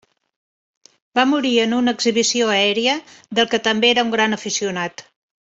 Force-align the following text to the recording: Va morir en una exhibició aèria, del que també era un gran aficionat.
Va 1.19 1.25
morir 1.33 1.51
en 1.63 1.75
una 1.79 1.93
exhibició 1.97 2.49
aèria, 2.55 2.97
del 3.41 3.53
que 3.53 3.61
també 3.69 3.93
era 3.93 4.07
un 4.09 4.11
gran 4.17 4.41
aficionat. 4.41 5.07